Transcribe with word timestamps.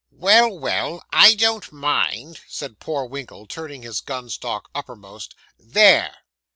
'Well, 0.09 0.57
well 0.57 1.03
I 1.13 1.35
don't 1.35 1.71
mind,' 1.71 2.39
said 2.47 2.79
poor 2.79 3.05
Winkle, 3.05 3.45
turning 3.45 3.83
his 3.83 4.01
gun 4.01 4.31
stock 4.31 4.67
uppermost 4.73 5.35
'there. 5.59 6.15